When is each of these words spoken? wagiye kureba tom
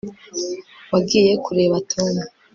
wagiye 0.91 1.31
kureba 1.45 1.77
tom 1.91 2.13